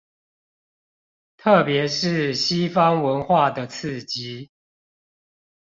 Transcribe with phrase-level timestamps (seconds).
[1.37, 4.49] 特別是西方文化的刺激